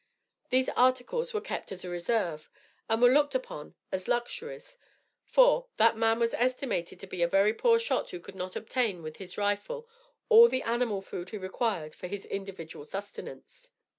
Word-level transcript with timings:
These 0.49 0.67
articles 0.69 1.31
were 1.31 1.41
kept 1.41 1.71
as 1.71 1.85
a 1.85 1.89
reserve, 1.89 2.49
and 2.89 2.99
were 3.03 3.11
looked 3.13 3.35
upon 3.35 3.75
as 3.91 4.07
luxuries; 4.07 4.79
for, 5.25 5.67
that 5.77 5.95
man 5.95 6.17
was 6.17 6.33
estimated 6.33 6.99
to 7.01 7.05
be 7.05 7.21
a 7.21 7.27
very 7.27 7.53
poor 7.53 7.77
shot 7.77 8.09
who 8.09 8.19
could 8.19 8.33
not 8.33 8.55
obtain, 8.55 9.03
with 9.03 9.17
his 9.17 9.37
rifle, 9.37 9.87
all 10.27 10.49
the 10.49 10.63
animal 10.63 11.01
food 11.03 11.29
he 11.29 11.37
required 11.37 11.93
for 11.93 12.07
his 12.07 12.25
individual 12.25 12.83
sustenance. 12.83 13.69